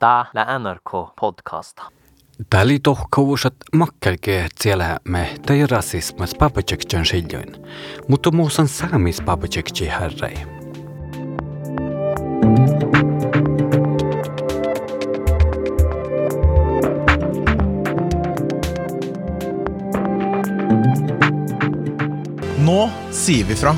Tää 0.00 0.24
la 0.34 0.58
NRK 0.58 1.14
podcasta. 1.20 1.82
Täli 2.50 2.78
tohkousat 2.82 3.54
makkelke 3.72 4.48
siellä 4.60 4.98
me 5.04 5.34
tei 5.46 5.66
rasismas 5.66 6.34
papacekjan 6.34 7.06
siljoin, 7.06 7.56
mutta 8.08 8.30
muusan 8.30 8.68
saamis 8.68 9.20
papacekci 9.20 9.88
herrei. 9.88 10.34
Nå 22.58 22.90
sier 23.10 23.48
vi 23.48 23.54
fra 23.54 23.76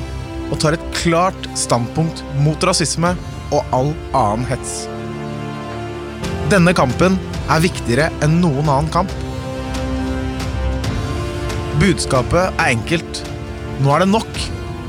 og 0.50 0.58
tar 0.58 0.78
et 0.78 0.88
klart 1.02 1.50
standpunkt 1.54 2.24
mot 2.38 2.62
rasisme 2.62 3.16
og 3.50 3.64
all 3.72 3.94
annen 4.12 4.46
hets. 4.46 5.01
Denne 6.52 6.74
kampen 6.76 7.14
er 7.48 7.62
viktigere 7.64 8.10
enn 8.20 8.34
noen 8.42 8.66
annen 8.68 8.90
kamp. 8.92 9.12
Budskapet 11.80 12.52
er 12.60 12.74
enkelt. 12.74 13.22
Nå 13.80 13.94
er 13.94 14.04
det 14.04 14.10
nok. 14.12 14.42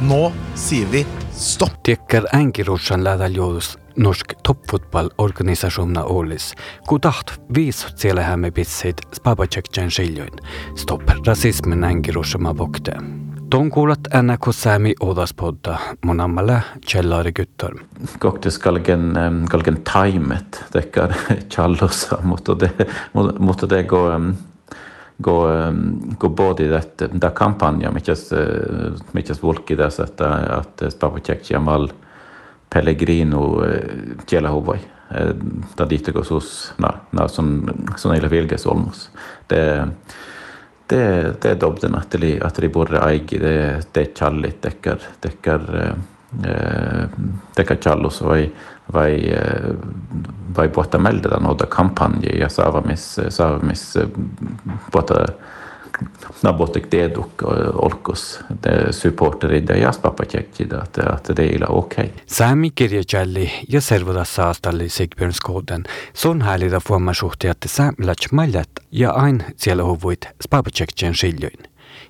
Nå 0.04 0.26
sier 0.59 0.90
vi 0.91 1.05
stopp. 1.31 1.77
Tekker 1.88 2.27
änkirussan 2.35 3.07
lähdaljoudus 3.07 3.77
norsk 3.95 4.34
toppfotballorganisasjon 4.44 5.98
Ålis, 6.04 6.54
kun 6.90 7.02
taht 7.02 7.35
viisut 7.55 7.99
siellä 7.99 8.23
hämme 8.26 8.52
pitseid 8.52 9.04
spapacekjan 9.13 9.91
stopper 10.76 11.21
rasismen 11.26 11.84
rasismin 11.84 12.57
vokter. 12.57 12.98
vokte. 12.98 13.33
Ton 13.53 13.70
kuulat 13.70 14.07
NRK 14.13 14.48
Sami 14.52 14.95
Odaspodda, 14.99 15.75
mun 16.09 16.21
ammalle 16.23 16.55
Kjellari 16.81 17.31
Guttorm. 17.38 17.84
Koktis 18.20 18.57
kalgen, 18.57 19.13
kalgen 19.49 19.77
taimet, 19.85 20.57
tekkar 20.73 21.13
challosa, 21.53 22.17
mutta 22.31 22.55
det, 22.55 22.71
mutta 23.13 23.70
det 23.70 23.84
går 23.84 24.34
gå, 25.17 25.35
gå 26.18 26.29
både 26.29 26.65
i 26.65 26.71
det, 26.71 27.05
det 27.13 27.29
kampanja, 27.35 27.91
mikäs, 27.91 28.32
eh, 28.34 28.98
mikäs 29.12 29.43
volki 29.43 29.73
at, 29.73 29.99
at 29.99 30.21
että 30.65 30.90
Spapacek 30.90 31.51
Jamal 31.51 31.91
Pellegrino 32.73 33.62
Kjela 34.26 34.49
Hovai. 34.49 34.79
Da 35.77 35.85
dit 35.90 36.05
det 36.05 36.12
går 36.12 36.23
som, 37.27 37.70
som 37.98 38.12
Eila 38.12 38.27
Vilges 38.29 38.65
Olmos. 38.65 39.10
Det, 39.48 39.88
det, 40.94 41.05
det 41.41 41.54
er 41.54 41.62
dobben 41.62 41.98
at 41.98 42.13
de, 42.22 42.36
at 42.46 42.60
de 42.62 42.70
bor 42.74 42.91
eig, 43.02 43.34
det, 43.41 43.55
det 43.96 44.05
er 44.05 44.13
tjallet 44.18 44.62
dekker 44.63 45.08
dekker 45.26 45.66
eh, 45.82 47.18
dekkar 47.58 47.82
challos 47.82 48.22
vai, 48.26 48.46
vai, 48.94 49.12
eh, 49.34 49.74
vai 50.55 50.68
båta 50.74 51.02
melde 51.02 51.34
den 51.34 51.50
da 51.58 51.70
kampanje 51.72 52.38
ja 52.38 52.50
saavamis, 52.50 53.08
saavamis 53.30 53.85
båta 54.94 55.26
Nabotek 56.43 56.91
Deduk 56.91 57.41
eh, 57.41 57.48
Olkos 57.73 58.40
supporteri 58.91 59.63
jāspapatieķida, 59.82 60.84
että 60.84 61.34
teillä 61.34 61.65
okei. 61.70 62.13
Sami 62.26 62.71
kirjacelli 62.71 63.51
ja 63.70 63.82
servodassa 63.82 64.50
astalli 64.50 64.90
Sigbjörnskoden. 64.90 65.84
Sun 66.13 66.41
häilida 66.41 66.79
fuomasuhteet 66.79 67.57
saamilats 67.66 68.31
mallat 68.31 68.69
ja 68.91 69.12
ain 69.12 69.44
siellä 69.56 69.84
huvuit 69.84 70.28
spapatiekkien 70.44 71.16
siljoin. 71.16 71.59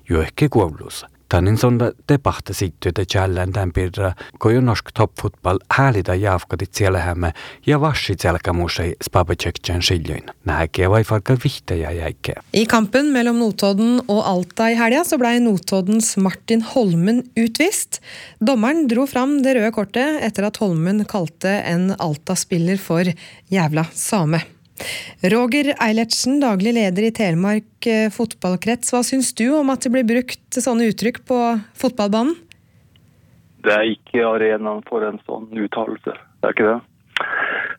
Juhki 0.08 0.48
kuovlussa. 0.48 1.13
Sonda 1.56 1.92
debahta 2.08 2.54
sittyötä 2.54 3.02
jälleen 3.14 3.52
tämän 3.52 3.72
pirra, 3.72 4.12
kun 4.38 4.54
jo 4.54 4.60
norsk 4.60 4.90
toppfotball 4.94 5.58
häälitä 5.70 6.14
jaafkadit 6.14 6.74
siellähämme 6.74 7.32
ja 7.66 7.80
vassit 7.80 8.20
selkämusei 8.20 8.96
spapacekjen 9.04 9.82
siljoin. 9.82 10.22
Näkeä 10.44 10.90
vai 10.90 11.04
farka 11.04 11.36
vihtejä 11.44 11.90
jäikkeä. 11.90 12.42
I 12.52 12.66
kampen 12.66 13.06
mellom 13.06 13.38
Notodden 13.38 14.02
og 14.08 14.26
Alta 14.26 14.68
i 14.68 14.78
helga 14.78 15.04
så 15.04 15.18
blei 15.18 15.40
Notoddens 15.40 16.16
Martin 16.16 16.62
Holmen 16.62 17.22
utvist. 17.44 18.00
Dommeren 18.46 18.88
dro 18.88 19.06
fram 19.06 19.42
det 19.42 19.56
røde 19.56 19.70
kortet 19.72 20.22
etter 20.22 20.44
at 20.44 20.56
Holmen 20.56 21.04
kalte 21.06 21.62
en 21.66 21.94
Alta-spiller 21.98 22.76
for 22.76 23.04
jævla 23.50 23.84
same. 23.92 24.40
Roger 25.32 25.74
Eilertsen, 25.80 26.40
daglig 26.42 26.74
leder 26.76 27.06
i 27.06 27.12
Telemark 27.14 27.86
eh, 27.86 28.08
fotballkrets. 28.12 28.90
Hva 28.92 29.04
syns 29.06 29.32
du 29.38 29.46
om 29.54 29.70
at 29.72 29.86
det 29.86 29.92
blir 29.94 30.06
brukt 30.08 30.58
sånne 30.58 30.90
uttrykk 30.90 31.22
på 31.28 31.38
fotballbanen? 31.78 32.34
Det 33.64 33.72
er 33.72 33.94
ikke 33.94 34.26
arenaen 34.28 34.82
for 34.88 35.06
en 35.06 35.20
sånn 35.24 35.46
uttalelse. 35.56 36.12
Det 36.12 36.50
er 36.50 36.56
ikke 36.56 36.72
det. 36.72 36.80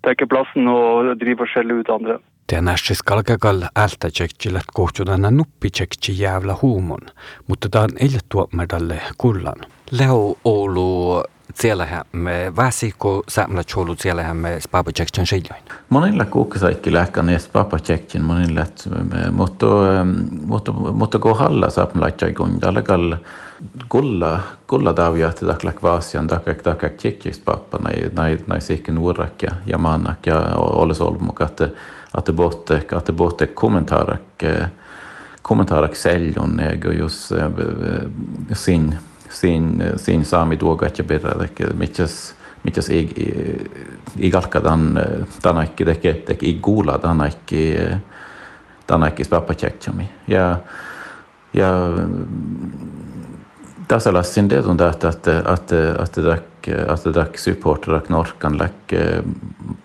Det 0.02 0.10
er 0.10 0.16
ikke 0.16 0.32
plassen 0.32 0.72
å 0.72 0.80
drive 1.20 1.46
og 1.46 1.52
skjelle 1.52 1.78
ut 1.82 1.92
andre. 1.94 2.18
Det 2.50 2.62
nässäs 2.62 3.02
kalkakal 3.02 3.64
ältä 3.76 4.10
tsekkilet 4.10 4.68
kohtjudana 4.74 5.30
nuppi 5.30 5.70
tsekki 5.70 6.14
jäävla 6.14 6.58
huumon, 6.62 7.02
mutta 7.48 7.70
tämä 7.70 7.84
on 7.84 7.98
ei 8.00 8.20
tuomedalle 8.30 9.02
kullan. 9.18 9.66
Leo 9.92 10.38
Oulu 10.46 11.24
siellä 11.54 12.06
me 12.12 12.54
väsikö 12.56 13.22
säämllä 13.28 13.64
cholu 13.64 13.96
siellä 14.00 14.34
me 14.34 14.60
spapa 14.60 14.92
tsekkin 14.92 15.28
siljoin. 15.28 15.64
Monilla 15.90 16.26
kuukkasaikki 16.26 16.94
lähkan 16.94 17.30
ees 17.30 17.48
papa 17.48 17.80
tsekkin, 17.80 18.24
monilla, 18.24 18.66
mutta, 19.32 19.66
mutta, 20.46 20.72
mutta 20.72 21.20
kun 21.20 21.38
halla 21.38 21.70
saapma 21.70 22.02
laitjai 22.02 22.34
kun 22.34 22.60
alakal 22.66 23.16
kulla, 23.90 24.40
kulla 24.68 24.94
tavia, 24.94 25.30
että 25.30 25.46
taklak 25.46 25.84
vaasian, 25.84 26.28
taklak 26.28 26.62
taklak 26.62 26.94
tsekkis 26.94 27.40
pappa, 27.40 27.78
näin, 27.78 28.16
näin, 28.16 28.44
näin 28.48 28.62
sikken 28.62 28.98
uurrak 28.98 29.44
ja, 29.44 29.52
ja 29.66 29.78
mannak 29.78 30.26
ja 30.26 30.40
olis 30.56 31.02
olmuk, 31.02 31.42
että 31.42 31.70
att 32.18 32.26
det 32.26 32.34
botte, 32.34 32.84
att 32.92 33.06
det 33.06 33.14
botte 33.14 33.46
kommentarak 35.42 35.96
seljun, 35.96 36.60
ja 36.60 36.94
just 36.94 37.32
sin, 38.54 38.98
sin, 39.36 39.84
sin 39.98 40.26
saami 40.26 40.58
tuogat 40.58 40.98
ja 40.98 41.04
perä, 41.04 41.36
mitäs, 41.74 42.36
mitäs 42.64 42.90
ei, 42.90 43.10
ei 44.20 44.32
kalka 44.32 44.64
dan, 44.64 44.96
dan 45.44 45.62
ekki, 45.62 45.86
teke, 45.86 46.14
teke 46.14 46.46
ei 46.46 46.58
kuula, 46.62 46.96
dan 47.04 47.26
ekki, 47.28 47.76
dan 48.88 49.04
ekki 49.04 49.28
spappa 49.28 49.54
tjektjami. 49.54 50.10
Ja, 50.28 50.58
ja 51.54 51.72
tässä 53.88 54.14
lassin 54.14 54.48
det 54.50 54.66
on 54.66 54.82
att 54.82 55.04
att 55.04 55.28
att 55.28 55.72
att 55.72 56.14
det 56.14 56.22
dak 56.22 56.68
att 56.88 57.04
det 57.04 57.12
dak 57.12 57.38
supportrar 57.38 58.00
knorkan 58.00 58.58
läck 58.58 58.94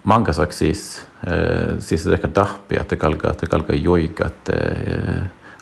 många 0.02 0.32
saksis 0.32 1.06
siis 1.78 2.06
ehkä 2.06 2.28
tahpi 2.28 2.76
että 2.76 2.96
kalka 2.96 3.30
että 3.30 3.46
kalka 3.46 3.74
joikat 3.74 4.50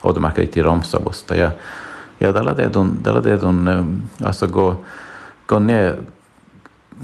automakka 0.04 0.42
itti 0.42 0.62
romsavusta 0.62 1.34
ja 1.34 1.50
ja 2.20 2.32
tällä 2.32 2.54
teetun 2.54 2.98
tällä 3.02 3.22
teetun 3.22 3.68
alltså 4.24 4.46
gå 4.46 4.76
gå 5.48 5.58
ner 5.58 5.96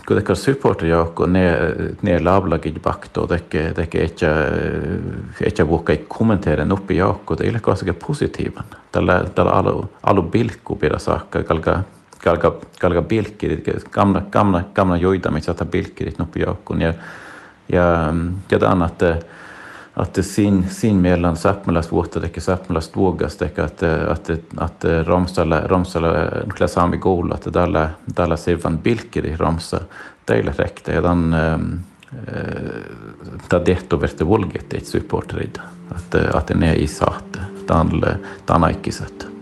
kun 0.07 0.17
tekee 0.17 0.37
supporter 0.37 0.87
joukko 0.87 1.27
ne 1.27 1.59
ne 2.03 2.19
lablagit 2.21 2.83
bakto 2.83 3.27
teke 3.27 3.73
teke 3.75 4.05
etkä 5.41 5.69
vuokka 5.69 5.93
ei 5.93 6.05
kommentera 6.09 6.65
nuppi 6.65 6.97
joukko 6.97 7.37
det 7.39 7.49
är 7.49 7.61
kanske 7.61 7.93
positiivan 7.93 8.65
tällä 8.93 9.25
tällä 9.35 9.51
alu 9.53 9.91
alu 10.03 10.23
bilkku 10.23 10.77
pidä 10.77 10.99
saakka 10.99 11.43
kalka 11.43 11.83
kalka 12.25 12.53
kalka 12.81 13.03
bilkki 13.03 13.63
gamla 13.91 14.21
gamla 14.31 14.63
gamla 14.75 14.97
joita 14.97 15.31
mitä 15.31 15.55
ta 15.55 15.65
bilkki 15.65 16.15
nuppi 16.19 16.41
joukko 16.41 16.75
ja 16.75 16.95
ja 17.73 18.15
ja 18.51 18.61
det 18.61 18.67
annat 18.67 19.03
att 19.95 20.25
sin 20.27 20.71
sin 20.71 21.01
medlem 21.01 21.37
sappmelas 21.37 21.93
vuotta 21.93 22.21
sappmelas 22.39 22.91
vuogas 22.97 23.43
at, 23.43 23.83
at, 23.83 24.31
at 24.57 24.85
Ramsala, 24.85 25.61
Ramsala 25.69 26.31
klasami 26.57 26.97
Gol, 26.97 27.33
at 27.33 27.45
dalla 27.53 27.89
dalla 28.07 28.37
sevan 28.37 28.79
bilkeri 28.79 29.37
Romsa 29.37 29.81
teillä 30.27 30.53
er 30.59 30.95
ja 30.95 31.01
dan 31.01 31.35
ta 33.49 33.59
detto 33.59 33.97
verte 33.97 34.25
volget 34.25 34.75
ett 34.75 34.87
supporterid 34.87 35.59
at, 35.91 36.15
at 36.15 36.47
det 36.47 36.63
er 36.63 36.75
i 36.75 36.87
sate, 36.87 37.47
dan 37.67 38.03
dan 38.47 38.65
aikisat 38.65 39.13
ikke 39.13 39.21
tjadala 39.21 39.34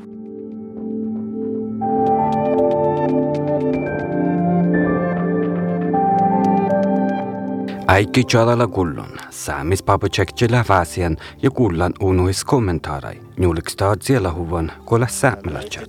Aikichadalakullon, 7.86 9.18
samis 9.30 9.82
papachekchila 9.82 10.64
fasian, 10.64 11.16
yakullan 11.42 11.92
unu 12.00 12.28
is 12.28 12.44
kommentarai. 12.44 13.20
Njulikstad 13.36 14.02
siellä 14.02 14.32
huvan, 14.32 14.72
kuule 14.84 15.08
säämälachad. 15.08 15.86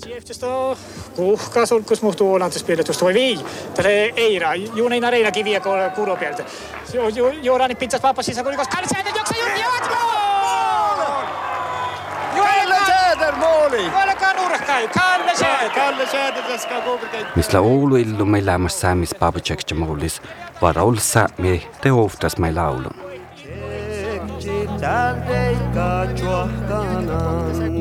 Uhkas 1.18 1.72
hulkus 1.72 2.02
muhtuu 2.02 2.34
olantuspirjoitus 2.34 2.98
toimii. 2.98 3.40
Tälle 3.76 4.14
Eira, 4.16 4.56
juuneina 4.56 5.10
reina 5.10 5.32
kiviä 5.32 5.62
kuuro 5.96 6.16
pieltä. 6.16 6.44
Juurani 7.42 7.76
pitsas 7.76 8.02
papas 8.02 8.26
sisäkulikos, 8.26 8.68
karsäänet 8.68 9.16
joksa 9.16 9.36
juuri 9.38 9.62
jatkoon! 9.62 10.24
maali. 13.78 13.90
Kuolekaa 13.92 14.34
nurkkaan, 14.34 14.90
Kalle 14.90 15.36
Säätä. 15.36 15.70
Kalle 15.76 16.06
Säätä 16.06 16.42
tässä 16.42 16.70
kauan. 16.70 17.00
Missä 17.36 17.60
Oulu 17.60 17.96
illu 17.96 18.26
meillä 18.26 18.56
on 18.56 18.70
saamis 18.70 19.16
papachekcha 19.20 19.76
maulis. 19.76 20.22
Varaul 20.64 20.96
säämi 20.96 21.68
te 21.82 21.92
oftas 21.92 22.38
mai 22.40 22.54
laulun. 22.56 22.96
Ketchi 23.36 24.68
taldeika 24.82 26.08
chuahkanan 26.16 27.74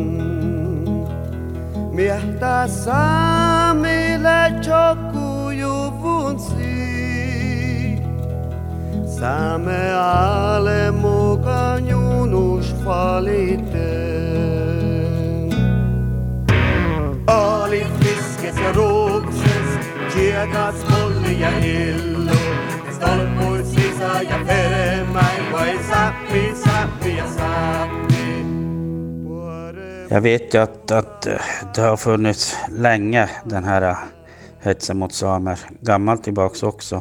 Miehtä 1.92 2.66
saamille 2.66 4.40
chokujuvunsi 4.62 6.52
Same 9.06 9.94
ale 9.94 10.90
mukaan 10.90 11.88
junus 11.88 12.74
valiten 12.84 13.72
Oli 17.26 17.86
fiskes 18.00 18.56
ja 18.56 18.72
ruukses, 18.72 19.78
kiekas 20.14 20.74
molli 20.90 21.40
ja 21.40 21.58
illu 21.58 22.11
Jag 30.12 30.20
vet 30.20 30.54
jo 30.54 30.60
at, 30.60 30.90
at, 30.90 31.22
det 31.74 31.80
har 31.80 31.96
funnits 31.96 32.56
lenge, 32.68 33.28
den 33.44 33.64
her 33.64 33.86
hetsen 34.60 34.98
mot 34.98 35.14
samer. 35.14 35.58
Gammalt 35.80 36.24
tilbake 36.24 36.66
også. 36.66 37.00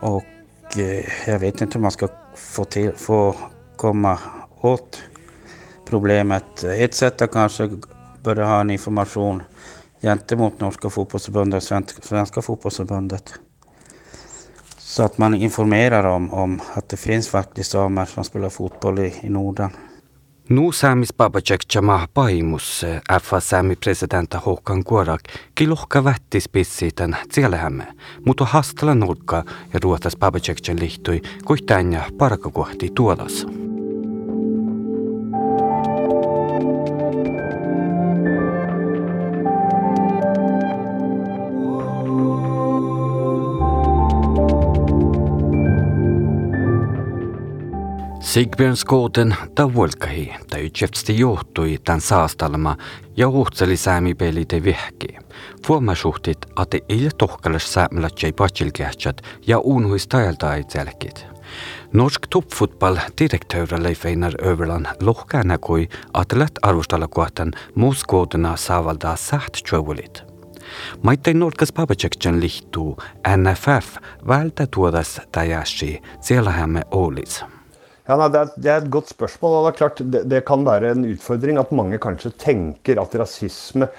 Og 0.00 0.24
jeg 0.76 1.40
vet 1.40 1.60
ikke 1.60 1.76
om 1.76 1.84
man 1.86 1.94
skal 1.94 2.14
få, 2.34 2.64
til, 2.64 2.92
få 2.96 3.20
komme 3.76 4.16
åt 4.64 5.02
problemet. 5.88 6.64
Et 6.64 6.94
sett 6.94 7.20
er 7.20 7.30
kanskje 7.32 7.68
burde 8.24 8.48
ha 8.48 8.62
en 8.62 8.72
informasjon 8.72 9.42
gentemot 10.00 10.60
Norska 10.60 10.90
fotbollsförbundet 10.90 11.62
Svenska 11.62 12.42
fotbollsförbundet. 12.42 13.38
Så 14.88 15.02
att 15.02 15.18
man 15.18 15.34
informerar 15.34 16.04
om, 16.04 16.34
om 16.34 16.60
att 16.74 16.88
det 16.88 16.96
finns 16.96 17.28
faktiskt 17.28 17.70
samer 17.70 18.04
som 18.04 18.24
spelar 18.24 18.48
fotboll 18.48 18.98
i, 18.98 19.14
i 19.22 19.28
Norden. 19.28 19.70
Nu 20.46 20.72
saamis 20.72 21.16
babajek 21.16 21.74
jama 21.74 22.08
paimus 22.14 22.84
FA 23.22 23.40
saami 23.40 23.76
presidentta 23.76 24.38
Håkan 24.38 24.84
Kuorak 24.84 25.28
kilohka 25.58 26.00
vätti 26.00 26.40
spissiiten 26.40 27.16
Tsielehämme, 27.28 27.86
mutta 28.26 28.44
hastala 28.44 28.94
nurkka 28.94 29.44
ja 29.72 29.78
ruotas 29.78 30.16
babajekchen 30.16 30.80
lihtui 30.80 31.22
kuitenja 31.44 32.02
parkakohti 32.18 32.88
tuolas. 32.94 33.46
Sigbjörn 48.28 48.76
Skåden 48.76 49.36
ta 49.54 49.74
vuolkahi, 49.74 50.34
ta 50.50 50.58
ytsäfsti 50.58 51.18
johtui 51.18 51.78
tämän 51.84 52.00
saastalma 52.00 52.76
ja 53.16 53.28
uhtseli 53.28 53.76
säämi 53.76 54.14
peli 54.14 54.44
te 54.44 54.64
vihki. 54.64 55.16
Fuomasuhtit, 55.66 56.38
että 56.62 56.78
ei 56.88 57.08
tohkalas 57.18 57.72
säämälät 57.72 58.22
jäi 58.22 58.32
patsilkähtsät 58.32 59.22
ja 59.46 59.58
unhuis 59.58 60.08
tajalta 60.08 60.54
ei. 60.54 60.64
Norsk 61.92 62.26
toppfotball 62.30 62.96
direktöör 63.20 63.82
Leif 63.82 64.06
Einar 64.06 64.32
Överland 64.46 64.86
lohkana 65.00 65.58
kui 65.58 65.88
atlet 66.14 66.52
arvostalla 66.62 67.08
kohtan 67.08 67.52
muuskådena 67.74 68.56
saavaldaa 68.56 69.16
säht 69.16 69.52
tjövulit. 69.70 70.22
Maittei 71.02 71.34
Norkas 71.34 71.72
Babaceksen 71.72 72.40
lihtuu 72.40 72.98
NFF 73.36 73.96
vältä 74.26 74.66
tuodas 74.70 75.20
tajasi, 75.32 76.02
siellä 76.20 76.50
hämme 76.50 76.82
olis. 76.90 77.44
Ja, 78.08 78.16
nei, 78.16 78.30
det, 78.32 78.40
er, 78.40 78.52
det 78.56 78.70
er 78.72 78.78
et 78.80 78.92
godt 78.92 79.10
spørsmål. 79.12 79.58
og 79.58 79.66
det 79.66 79.72
er 79.72 79.80
klart 79.82 79.98
det, 80.00 80.22
det 80.32 80.44
kan 80.48 80.62
være 80.64 80.94
en 80.94 81.04
utfordring 81.10 81.60
at 81.60 81.74
mange 81.76 82.00
kanskje 82.00 82.32
tenker 82.40 83.00
at 83.02 83.16
rasisme 83.20 83.90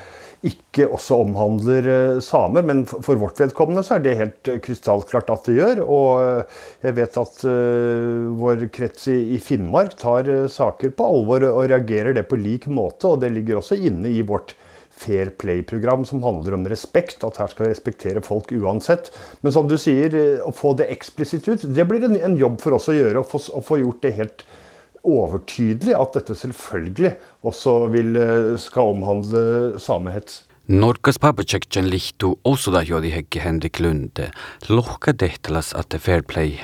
ikke 0.47 0.85
også 0.87 1.17
omhandler 1.25 1.87
uh, 1.89 2.21
samer. 2.23 2.63
Men 2.65 2.85
for, 2.89 3.19
vårt 3.19 3.41
vedkommende 3.41 3.83
så 3.85 3.97
er 3.97 4.05
det 4.05 4.15
helt 4.17 4.49
uh, 4.49 4.57
krystallklart 4.63 5.29
at 5.33 5.49
det 5.49 5.57
gjør. 5.59 5.83
Og 5.83 6.23
uh, 6.23 6.63
jeg 6.85 6.97
vet 6.97 7.19
at 7.21 7.43
vår 8.39 8.65
krets 8.73 9.09
i 9.11 9.37
Finnmark 9.43 9.97
tar 9.99 10.31
saker 10.49 10.95
på 10.95 11.11
alvor 11.11 11.45
og 11.51 11.67
reagerer 11.69 12.15
det 12.17 12.25
på 12.31 12.39
lik 12.39 12.69
måte. 12.71 13.11
Og 13.11 13.21
det 13.21 13.33
ligger 13.35 13.59
også 13.59 13.77
inne 13.77 14.09
i 14.09 14.23
vårt 14.25 14.55
fair 14.99 15.31
play-program 15.41 16.05
som 16.05 16.23
handler 16.23 16.57
om 16.57 16.67
respekt. 16.69 17.23
At 17.23 17.39
her 17.39 17.51
skal 17.51 17.67
vi 17.67 17.73
respektere 17.73 18.23
folk 18.25 18.51
uansett. 18.51 19.11
Men 19.41 19.55
som 19.55 19.69
du 19.69 19.77
sier, 19.79 20.15
å 20.45 20.53
få 20.55 20.75
det 20.79 20.89
eksplisitt 20.93 21.47
ut, 21.49 21.67
det 21.75 21.87
blir 21.89 22.05
en, 22.07 22.17
en 22.19 22.37
jobb 22.39 22.59
for 22.63 22.79
oss 22.79 22.89
å 22.91 22.97
gjøre. 22.97 23.23
Å 23.23 23.29
få, 23.29 23.41
å 23.55 23.63
få 23.65 23.81
gjort 23.83 24.03
det 24.05 24.15
helt 24.19 24.45
overtydelig 25.07 25.95
at 25.95 26.17
dette 26.17 26.35
selvfølgelig 26.35 27.15
også 27.47 27.75
vil, 27.93 28.19
skal 28.59 28.95
omhandle 28.97 29.79
samehets. 29.79 30.43
Norkas 30.69 31.17
papacekchen 31.17 31.87
lihtu 31.89 32.35
osuda 32.45 32.83
jodi 32.85 33.09
hekki 33.09 33.39
Henrik 33.41 33.79
Lunde, 33.81 34.27
lohka 34.69 35.15
tehtäläs 35.17 35.71
er 35.73 35.97
fair 35.97 36.21
play. 36.21 36.59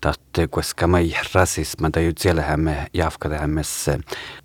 Tatte 0.00 0.46
koska 0.46 0.86
mai 0.86 1.12
rasisma 1.34 1.90
det 1.90 2.02
jutselehämme 2.02 2.88
jafkadehämmessä 2.92 3.98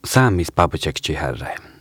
saamis 0.04 0.52
papacekchi 0.52 1.14
herre. 1.14 1.75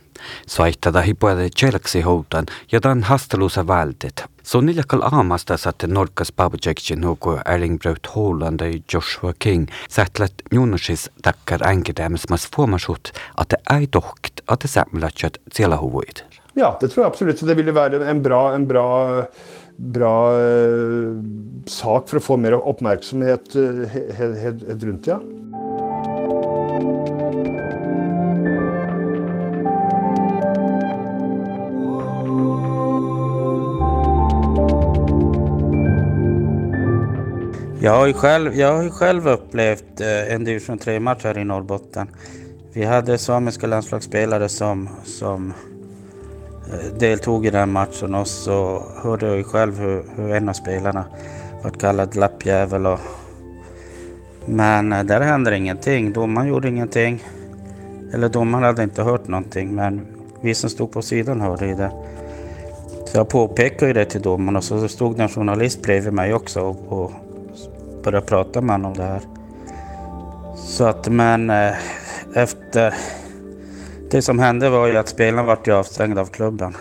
Svaittada 0.47 1.01
hipuade 1.01 1.49
tjelksi 1.49 2.01
houtan 2.01 2.45
ja 2.71 2.79
dan 2.83 3.03
hastelusa 3.03 3.67
vältet. 3.67 4.23
Så 4.43 4.61
niljakal 4.61 5.01
aamasta 5.01 5.57
satte 5.57 5.87
Norkas 5.87 6.31
Babajeksin 6.35 7.01
nuku 7.01 7.37
Holland 8.15 8.61
ja 8.61 8.79
Joshua 8.93 9.33
King 9.43 9.71
sätlet 9.89 10.33
junusis 10.51 11.09
takkar 11.21 11.67
änkidämes 11.67 12.29
mas 12.29 12.47
fuomasut 12.55 13.13
att 13.35 13.49
det 13.49 13.57
ei 13.73 13.87
tohkt 13.87 14.41
att 14.45 14.59
det 14.59 14.67
sämlatjat 14.67 15.37
siellä 15.51 15.77
huvuit. 15.77 16.23
Ja, 16.55 16.77
det 16.81 16.87
tror 16.87 17.03
jeg 17.03 17.11
absolutt. 17.11 17.39
Så 17.39 17.45
det 17.45 17.57
ville 17.57 17.75
være 17.75 17.99
en 18.09 18.21
bra, 18.23 18.53
en 18.55 18.67
bra, 18.67 19.25
bra 19.75 20.15
uh, 20.39 21.17
sak 21.67 22.07
for 22.09 22.21
å 22.21 22.23
få 22.23 22.37
mer 22.39 22.55
oppmerksomhet 22.55 23.57
uh, 23.59 23.97
rundt, 24.85 25.09
ja. 25.11 25.19
Jag 37.85 37.95
har 37.95 38.07
ju 38.07 38.13
själv, 38.13 38.55
jag 38.55 38.77
har 38.77 38.89
själv 38.89 39.27
upplevt 39.27 40.01
eh, 40.01 40.33
en 40.33 40.43
division 40.43 40.79
3-match 40.79 41.23
här 41.23 41.37
i 41.37 41.43
Norrbotten. 41.43 42.07
Vi 42.73 42.83
hade 42.83 43.17
samiska 43.17 43.67
landslagsspelare 43.67 44.49
som, 44.49 44.89
som 45.03 45.53
eh, 46.71 46.97
deltog 46.99 47.45
i 47.45 47.49
den 47.49 47.71
matchen 47.71 48.15
och 48.15 48.27
så 48.27 48.83
hörde 49.03 49.27
jag 49.27 49.37
ju 49.37 49.43
själv 49.43 49.79
hur, 49.79 50.03
hur 50.15 50.31
en 50.31 50.49
av 50.49 50.53
spelarna 50.53 51.05
var 51.63 51.71
kallad 51.71 52.15
lappjävel. 52.15 52.85
Och, 52.85 52.99
men 54.45 54.93
eh, 54.93 55.03
där 55.03 55.21
hände 55.21 55.57
ingenting. 55.57 56.13
Domaren 56.13 56.47
gjorde 56.47 56.69
ingenting. 56.69 57.23
Eller 58.13 58.29
domaren 58.29 58.63
hade 58.63 58.83
inte 58.83 59.03
hört 59.03 59.27
någonting 59.27 59.75
men 59.75 60.07
vi 60.41 60.55
som 60.55 60.69
stod 60.69 60.91
på 60.91 61.01
sidan 61.01 61.41
hörde 61.41 61.67
ju 61.67 61.75
det. 61.75 61.91
Så 63.05 63.17
jag 63.17 63.29
påpekade 63.29 63.87
ju 63.87 63.93
det 63.93 64.05
till 64.05 64.21
domaren 64.21 64.55
och 64.55 64.63
så 64.63 64.87
stod 64.87 65.17
det 65.17 65.23
en 65.23 65.29
journalist 65.29 65.81
bredvid 65.81 66.13
mig 66.13 66.33
också 66.33 66.61
och, 66.61 67.03
och 67.03 67.11
började 68.05 68.25
prata 68.25 68.61
med 68.61 68.75
honom 68.75 68.91
om 68.91 68.97
det 68.97 69.03
här. 69.03 69.21
Så 70.55 70.83
att 70.83 71.07
men 71.07 71.49
eh, 71.49 71.73
efter... 72.35 72.93
Det 74.11 74.21
som 74.21 74.39
hände 74.39 74.69
var 74.69 74.87
ju 74.87 74.97
att 74.97 75.09
spelarna 75.09 75.43
vart 75.43 75.67
ju 75.67 75.73
avstängda 75.73 76.21
av 76.21 76.25
klubben. 76.25 76.75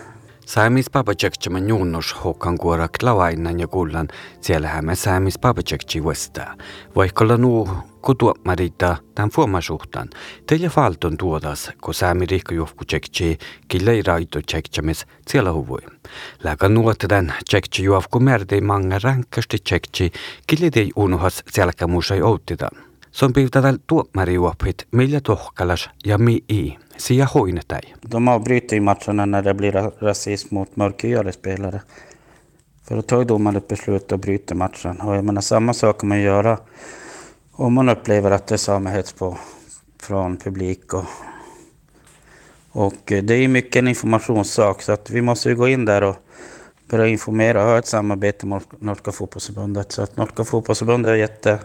Saamis 0.55 0.91
papachakchima 0.91 1.59
ñuunosh 1.59 2.15
hokan 2.25 2.59
kuora 2.59 2.89
klawainan 2.89 3.61
yakullan 3.61 4.09
sielahäme 4.41 4.95
saamis 4.97 5.39
papachakchi 5.39 6.01
westa. 6.01 6.57
Vaikkollan 6.97 7.45
uu 7.45 7.69
kutua 8.03 8.35
marita 8.45 8.97
tämän 9.15 9.31
fuomasuhtan. 9.31 10.09
Teillä 10.47 10.69
falton 10.69 11.17
tuodas, 11.17 11.71
kun 11.81 11.95
saami 11.95 12.27
rikkojuhku 12.27 12.85
tsekki, 12.85 13.39
kille 13.69 13.91
ei 13.91 14.03
raito 14.03 14.41
tsekkimis 14.47 15.07
siellä 15.29 15.53
huvui. 15.53 15.81
Läkä 16.45 16.69
nuotren 16.69 17.35
tsekki 17.49 17.83
merdei 18.21 18.61
manga 18.61 18.99
rankasti 19.03 19.59
tsekki, 19.65 20.13
kille 20.47 20.71
ei 20.77 20.91
unuhas 20.97 21.43
selkämuus 21.51 22.11
ei. 22.11 22.69
Som 23.15 23.33
pivtadal 23.33 23.79
tuopmarijuopit, 23.87 24.87
millä 24.91 25.21
tohkalas 25.21 25.91
ja 26.05 26.19
mi 26.19 26.45
i. 26.49 26.79
Sia 26.97 27.29
hoinetai. 27.35 27.95
De 28.03 28.29
avbryter 28.29 28.77
ju 28.77 28.81
matcherna 28.81 29.27
när 29.27 29.43
det 29.43 29.55
blir 29.55 29.73
rasism 30.01 30.55
mot 30.55 30.77
mörkhyade 30.77 31.33
spelare. 31.33 31.81
För 32.85 32.97
då 32.97 33.03
tar 33.03 33.25
domaren 33.25 33.57
ett 33.57 33.69
beslut 33.69 34.13
och 34.13 34.19
bryter 34.19 34.55
matchen. 34.55 35.01
Och 35.01 35.17
jag 35.17 35.25
menar, 35.25 35.41
samma 35.41 35.75
sak 35.75 36.01
kan 36.01 36.09
man 36.09 36.21
göra 36.21 36.59
om 37.53 37.75
man 37.75 37.89
upplever 37.89 38.31
att 38.31 38.47
det 38.47 38.55
är 38.55 38.57
samehets 38.57 39.13
på, 39.13 39.39
från 40.01 40.37
publik. 40.37 40.95
Och, 40.95 41.05
och 42.71 43.03
det 43.07 43.31
är 43.31 43.41
ju 43.41 43.49
mycket 43.49 43.77
en 43.77 43.89
informationssak 43.89 44.83
så 44.83 44.93
att 44.93 45.11
vi 45.11 45.23
måste 45.23 45.49
ju 45.49 45.57
gå 45.57 45.69
in 45.69 45.85
där 45.85 46.03
och 46.03 46.17
börja 46.91 47.07
informera 47.07 47.63
och 47.63 47.69
ha 47.69 47.79
ett 47.79 47.87
samarbete 47.87 48.47
med 48.47 48.63
Norska 48.79 49.13
fotbollsförbundet. 49.13 49.93
Så 49.93 50.03
att 50.03 50.17
Norska 50.17 50.45
fotbollsförbundet 50.45 51.11
är 51.11 51.15
jätte, 51.15 51.59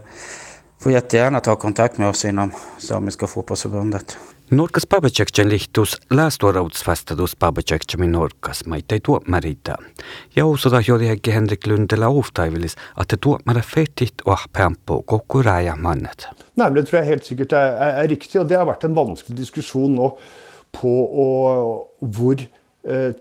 får 0.84 0.92
gjerne 0.92 1.40
ta 1.42 1.56
kontakt 1.56 1.98
med 1.98 2.10
oss 2.10 2.26
innom 2.26 2.52
Samiska 2.78 3.28
Fotballforbundet. 3.28 4.18
Norkas 4.52 4.90
Babacekchen 4.90 5.50
lihtus 5.50 6.02
läästuorautsvastadus 6.10 7.36
Babacekchemin 7.40 8.12
Norkas 8.12 8.66
maittai 8.66 9.00
tuomarita. 9.00 9.76
Ja 10.36 10.46
uusota 10.46 10.82
jodiäkki 10.88 11.32
Henrik 11.32 11.68
Lundela 11.68 12.08
oftaivilis, 12.08 12.76
että 13.02 13.18
tuomara 13.18 13.62
fetit 13.62 14.22
och 14.26 14.40
pampo 14.54 15.04
kokku 15.04 15.42
räjä 15.42 15.76
mannet. 15.76 16.28
Nei, 16.56 16.70
men 16.70 16.76
Det 16.76 16.90
tror 16.90 17.00
jeg 17.00 17.08
helt 17.08 17.26
sikkert 17.26 17.54
er, 17.54 17.58
er, 17.58 18.04
er 18.04 18.08
riktig, 18.08 18.42
og 18.42 18.50
det 18.50 18.58
har 18.58 18.66
vært 18.66 18.84
en 18.84 18.96
vanskelig 18.96 19.38
diskusjon 19.38 19.96
nå 19.96 20.10
på 20.72 20.90
å, 21.24 21.28
hvor 22.00 22.42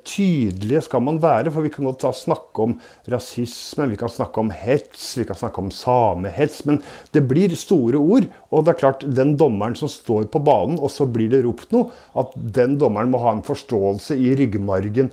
tydelige 0.06 0.82
skal 0.86 1.02
man 1.02 1.18
være. 1.22 1.50
For 1.54 1.64
vi 1.64 1.72
kan 1.74 1.86
godt 1.88 2.04
da 2.04 2.12
snakke 2.14 2.64
om 2.64 2.76
rasisme, 3.10 3.88
vi 3.90 3.98
kan 3.98 4.12
snakke 4.12 4.42
om 4.42 4.52
hets, 4.54 5.10
vi 5.18 5.26
kan 5.28 5.38
snakke 5.38 5.62
om 5.64 5.72
samehets. 5.74 6.64
Men 6.68 6.82
det 7.14 7.24
blir 7.28 7.56
store 7.58 7.98
ord. 7.98 8.28
Og 8.50 8.64
det 8.64 8.74
er 8.74 8.80
klart, 8.84 9.06
den 9.16 9.36
dommeren 9.40 9.76
som 9.78 9.90
står 9.92 10.28
på 10.32 10.42
banen, 10.44 10.78
og 10.78 10.92
så 10.94 11.08
blir 11.10 11.32
det 11.32 11.44
ropt 11.46 11.74
noe, 11.74 11.90
at 12.18 12.32
den 12.36 12.78
dommeren 12.80 13.10
må 13.12 13.22
ha 13.24 13.34
en 13.36 13.46
forståelse 13.46 14.16
i 14.18 14.34
ryggmargen. 14.38 15.10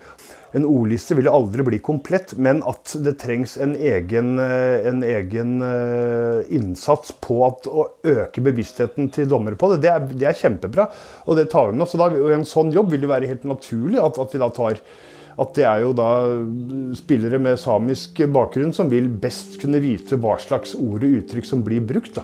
En 0.55 0.65
ordliste 0.67 1.17
vil 1.17 1.27
aldri 1.27 1.65
bli 1.67 1.79
komplett, 1.83 2.31
men 2.39 2.61
at 2.69 2.93
det 3.03 3.17
trengs 3.19 3.57
en 3.61 3.73
egen, 3.75 4.37
eh, 4.39 4.87
en 4.87 5.01
egen 5.03 5.57
eh, 5.65 6.45
innsats 6.55 7.11
på 7.23 7.41
at, 7.49 7.67
å 7.67 7.89
øke 8.07 8.43
bevisstheten 8.45 9.09
til 9.11 9.27
dommere 9.31 9.59
på 9.59 9.73
det, 9.73 9.81
det 9.83 9.91
er, 9.91 10.05
det 10.13 10.29
er 10.29 10.39
kjempebra. 10.39 10.87
Og 11.27 11.41
det 11.41 11.49
tar 11.51 11.71
vi 11.71 11.75
med 11.75 11.87
oss. 11.87 11.97
I 11.97 12.37
En 12.37 12.47
sånn 12.47 12.71
jobb 12.75 12.93
vil 12.93 13.03
det 13.03 13.11
være 13.11 13.33
helt 13.33 13.43
naturlig 13.47 13.99
at, 13.99 14.21
at 14.21 14.35
vi 14.35 14.41
da 14.41 14.49
tar 14.55 14.79
at 15.35 15.51
det 15.57 15.65
er 15.67 15.81
jo 15.83 15.91
da 15.91 16.09
spillere 16.95 17.41
med 17.43 17.59
samisk 17.59 18.21
bakgrunn 18.31 18.71
som 18.75 18.87
vil 18.87 19.09
best 19.11 19.59
kunne 19.59 19.83
vite 19.83 20.15
hva 20.15 20.37
slags 20.39 20.77
ord 20.79 21.03
og 21.03 21.19
uttrykk 21.19 21.51
som 21.51 21.65
blir 21.65 21.83
brukt. 21.83 22.15
da. 22.15 22.23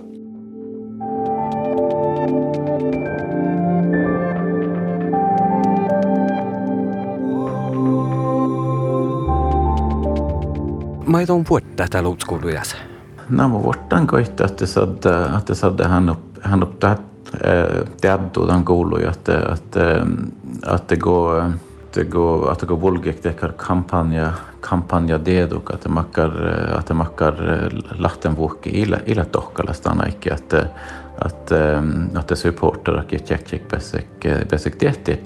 Maita 11.12 11.34
on 11.34 11.46
vuotta 11.50 11.88
täällä 11.90 12.10
utskoulujas. 12.10 12.76
Nämä 13.30 13.52
vuotan 13.64 14.08
koittaa, 14.08 14.46
että 14.46 14.66
saada, 14.66 15.38
että 15.38 15.56
saada 15.56 15.88
hän 15.88 16.10
upp, 16.10 16.38
hän 16.42 16.64
upp 16.64 16.84
teaddu 18.02 18.48
tämän 18.48 18.66
kuului, 18.66 19.04
että, 19.08 19.34
että, 19.54 20.06
että 20.76 20.96
go, 20.96 21.44
det 21.96 22.10
går, 22.10 22.52
att 22.52 22.66
går 22.66 22.82
volgek 22.82 23.24
dekar 23.24 23.54
kampanja, 23.54 24.32
kampanja 24.62 25.26
deduk, 25.26 25.74
att 25.74 25.82
det 25.82 25.90
makkar, 25.90 26.32
att 26.78 26.88
det 26.88 26.96
lahten 26.96 28.00
lattenvuokki 28.00 28.70
ila, 28.82 28.98
ila 29.06 29.26
tohkalasta 29.26 29.90
ainakin, 29.90 30.34
että, 30.34 30.60
att, 30.60 30.72
att 32.16 32.28
det 32.28 32.36
supporter 32.36 32.94
att 32.94 33.12
get 33.12 33.28
check 33.28 33.48
check 33.48 33.70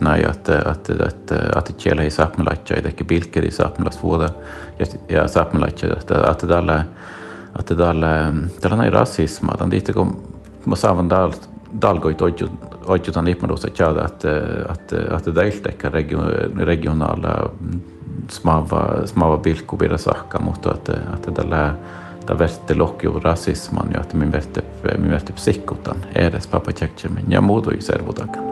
nei, 0.01 0.25
at, 0.25 0.49
at, 0.49 0.89
at, 0.89 1.31
at 1.31 1.69
että, 1.69 1.69
i 1.69 1.81
siellä 1.81 2.03
ei 2.03 2.09
saapmelaitja, 2.09 2.77
bilker 3.05 3.45
i 3.45 3.51
saapmelas 3.51 4.03
vuoda, 4.03 4.29
ja, 4.79 4.85
ja 5.09 5.27
saapmelaitja, 5.27 5.93
at 5.93 6.11
että 6.31 6.47
tällä, 6.47 6.85
että 7.59 7.75
tällä, 7.75 8.33
tällä 8.61 8.77
näin 8.77 8.93
rasisma, 8.93 9.51
että 9.53 9.65
niitä 9.65 9.93
kun 9.93 10.23
mä 10.65 10.75
saavan 10.75 11.09
täältä 11.09 11.47
dalgoit 11.81 12.21
ojutan 12.85 13.25
lipmadosa 13.25 13.67
tjada 13.67 14.05
at, 14.05 14.23
att, 14.69 14.93
att 15.11 15.25
det 15.25 15.35
region, 15.89 16.31
regionale 16.57 17.49
smava, 18.31 19.07
smava 19.07 19.37
bilkuvira 19.37 19.97
mot 20.39 20.65
at, 20.65 20.89
at 20.89 21.25
det 21.25 21.31
tällä 21.35 21.75
da 22.27 22.33
verte 22.33 22.73
lokju 22.73 23.19
rasisman 23.19 23.91
ja 23.93 24.01
että 24.01 24.17
min 24.17 24.31
verte, 24.31 24.61
min 24.97 25.11
verte 25.11 25.33
psikotan 25.33 26.05
edes 26.15 26.47
papa 26.47 26.71
tjekchemin 26.71 27.31
ja 27.31 27.41
muudu 27.41 27.71
i 27.71 27.81
servodakan. 27.81 28.51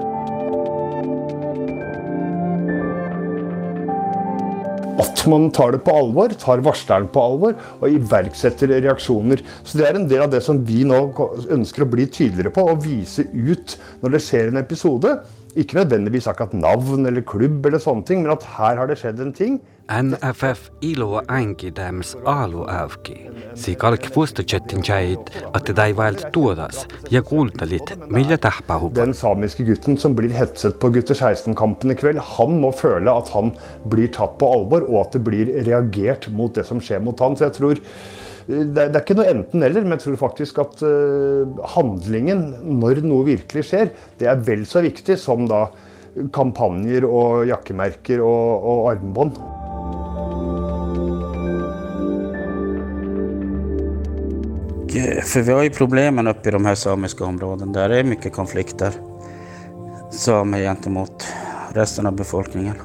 At 4.99 5.25
man 5.27 5.51
tar 5.51 5.71
det 5.71 5.79
på 5.85 5.95
alvor, 5.97 6.29
tar 6.29 6.61
varsleren 6.61 7.07
på 7.07 7.21
alvor 7.21 7.55
og 7.79 7.89
iverksetter 7.89 8.67
reaksjoner. 8.67 9.41
Så 9.63 9.77
Det 9.77 9.87
er 9.87 9.95
en 9.95 10.07
del 10.07 10.21
av 10.21 10.31
det 10.31 10.43
som 10.43 10.65
vi 10.65 10.83
nå 10.83 10.99
ønsker 11.49 11.83
å 11.83 11.89
bli 11.89 12.05
tydeligere 12.05 12.53
på 12.53 12.67
og 12.69 12.83
vise 12.85 13.25
ut 13.33 13.77
når 14.01 14.17
det 14.17 14.21
skjer 14.21 14.51
en 14.51 14.61
episode. 14.61 15.17
Ikke 15.55 15.77
nødvendigvis 15.77 16.27
akkurat 16.27 16.53
navn 16.57 17.05
eller 17.05 17.21
klubb, 17.21 17.65
eller 17.65 17.81
sånne 17.81 18.05
ting, 18.07 18.23
men 18.23 18.33
at 18.33 18.45
her 18.55 18.79
har 18.79 18.89
det 18.89 18.97
skjedd 19.01 19.19
en 19.21 19.33
ting. 19.37 19.59
NFF 19.91 20.69
ilo 20.81 21.19
änkidäms 21.29 22.15
alu 22.25 22.63
ävki. 22.71 23.17
Si 23.59 23.75
kalk 23.75 24.07
vuostochettin 24.15 24.81
tjait, 24.81 25.29
at 25.53 25.69
ei 25.69 25.93
vält 25.93 26.25
tuodas 26.33 26.87
ja 27.11 27.21
kuultalit, 27.21 27.93
millä 28.07 28.37
tähpähuppa. 28.37 28.95
Den 28.95 29.13
samiske 29.13 29.63
gutten 29.67 29.97
som 29.97 30.15
blir 30.15 30.33
hetset 30.33 30.79
på 30.79 30.89
gutter 30.89 31.13
16-kampen 31.13 31.91
i 31.91 31.99
kveld, 31.99 32.23
han 32.37 32.57
må 32.63 32.71
føle 32.71 33.11
at 33.11 33.29
han 33.35 33.51
blir 33.85 34.07
tatt 34.07 34.39
på 34.39 34.53
alvor, 34.55 34.87
og 34.89 35.01
at 35.05 35.19
det 35.19 35.23
blir 35.27 35.53
reagert 35.67 36.29
mot 36.31 36.55
det 36.55 36.65
som 36.65 36.81
skjer 36.81 37.03
mot 37.03 37.19
han. 37.19 37.35
Så 37.37 37.49
jeg 37.49 37.59
tror 37.59 37.83
det 38.47 38.81
er, 38.81 38.91
er 38.91 38.99
ikke 38.99 39.15
noe 39.17 39.29
enten-eller, 39.31 39.85
men 39.85 39.95
jeg 39.95 40.03
tror 40.05 40.19
faktisk 40.25 40.59
at 40.63 40.83
uh, 40.83 41.63
handlingen, 41.75 42.45
når 42.81 43.03
noe 43.05 43.27
virkelig 43.27 43.67
skjer, 43.69 43.93
det 44.19 44.27
er 44.29 44.43
vel 44.43 44.65
så 44.67 44.83
viktig 44.83 45.17
som 45.21 45.47
da 45.49 45.67
kampanjer 46.33 47.07
og 47.07 47.47
jakkemerker 47.49 48.21
og, 48.21 48.69
og 48.69 48.91
armbånd. 48.91 49.39
För 55.23 55.41
vi 55.41 55.51
har 55.51 55.63
ju 55.63 55.69
problemen 55.69 56.27
uppe 56.27 56.49
i 56.49 56.51
de 56.51 56.65
här 56.65 56.75
samiska 56.75 57.25
områdene. 57.25 57.73
Der 57.73 57.89
det 57.89 58.03
mye 58.03 58.29
konflikter. 58.29 58.93
Samer 60.11 60.59
gentemot 60.59 61.25
resten 61.73 62.05
av 62.05 62.13
befolkningen. 62.13 62.75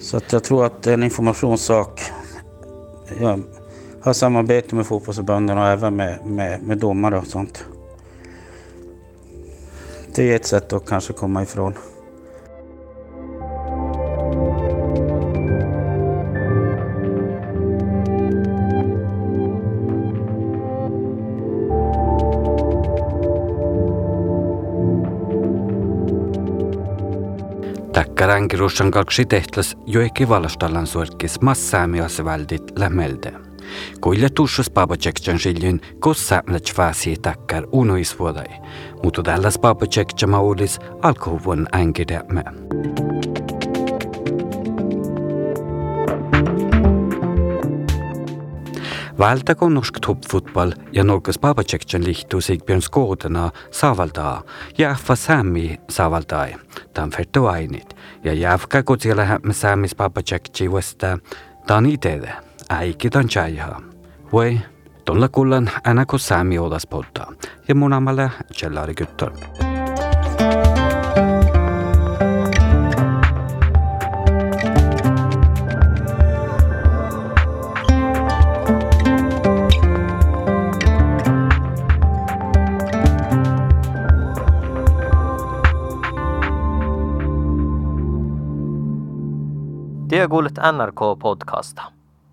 Så 0.00 0.20
jeg 0.32 0.42
tror 0.42 0.64
at 0.66 0.80
det 0.82 0.94
er 0.94 0.96
en 0.96 1.04
informationssak. 1.04 2.09
Jag 3.20 3.42
har 4.00 4.12
samarbete 4.12 4.74
med 4.74 4.86
fotbollsförbunden 4.86 5.58
och 5.58 5.66
även 5.66 5.96
med, 5.96 6.26
med, 6.26 6.62
med 6.62 6.78
domare 6.78 7.18
och 7.18 7.26
sånt. 7.26 7.64
Det 10.14 10.32
är 10.32 10.36
ett 10.36 10.46
sätt 10.46 10.72
att 10.72 10.86
kanske 10.86 11.12
komma 11.12 11.42
ifrån. 11.42 11.74
Täkkäränkirusshan 27.92 28.90
kaksi 28.90 29.26
tehtäs 29.26 29.76
joikki 29.86 30.28
valostallan 30.28 30.86
suorkis 30.86 31.40
massaamiasväldit 31.40 32.62
lämeltä. 32.78 33.32
Kuille 34.00 34.28
tussas 34.30 34.70
paapotsektsän 34.70 35.38
siljyn, 35.38 35.80
kossa 35.98 36.42
mletsväsi 36.46 37.16
täkkär 37.22 37.66
unoisvuodai, 37.72 38.48
mutta 39.02 39.22
tälläs 39.22 39.58
paapotsektsä 39.58 40.26
maulis 40.26 40.78
alkohuvon 41.02 41.66
änkidämme. 41.74 42.44
Valdakonnorsk 49.20 49.98
toppfotboll 50.00 50.72
ja 50.92 51.04
Norges 51.04 51.38
Babacekšen 51.38 52.04
liitu 52.04 52.40
Sigbjørnskårdena 52.40 53.50
saavaldaa 53.70 54.42
ja 54.78 54.90
Ahva 54.90 55.16
Sami 55.16 55.80
saavaldai. 55.88 56.54
Tamferto 56.94 57.46
ainit 57.48 57.96
ja 58.24 58.32
Javka 58.32 58.82
kotsilähämme 58.82 59.52
Samis 59.52 59.94
Babacekši 59.94 60.72
vasta 60.72 61.18
tani 61.66 61.98
teede. 61.98 62.32
Äiki 62.68 63.10
tan 63.10 63.28
chaiha. 63.28 63.80
Või 64.32 64.58
tulla 65.04 65.28
kullan 65.28 65.70
änako 65.84 66.18
Sami 66.18 66.58
odas 66.58 66.86
potta 66.86 67.26
ja 67.68 67.74
munamale 67.74 68.30
tšellari 68.52 68.94
küttar. 68.94 69.36
Kuulet 90.28 90.58
NRK-podcasta. 90.58 91.82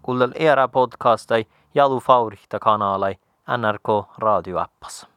Kuunnel 0.02 0.32
era 0.36 0.68
podcastai 0.68 1.46
Jalu 1.76 2.00
Faurihta 2.00 2.60
kanalai 2.60 3.16
NRK 3.58 4.06
radioappas. 4.18 5.08